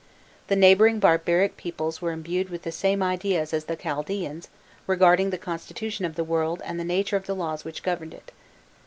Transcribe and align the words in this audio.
The 0.47 0.55
neighbouring 0.55 0.97
barbaric 0.99 1.57
peoples 1.57 2.01
were 2.01 2.11
imbued 2.11 2.49
with 2.49 2.63
the 2.63 2.71
same 2.71 3.03
ideas 3.03 3.53
as 3.53 3.65
the 3.65 3.75
Chaldaens 3.77 4.47
regarding 4.87 5.29
the 5.29 5.37
constitution 5.37 6.05
of 6.05 6.15
the 6.15 6.23
world 6.23 6.59
and 6.65 6.79
the 6.79 6.83
nature 6.83 7.17
of 7.17 7.27
the 7.27 7.35
laws 7.35 7.63
which 7.63 7.83
governed 7.83 8.15
it. 8.15 8.31